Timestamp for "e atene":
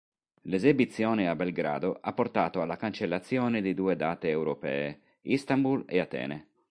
5.87-6.47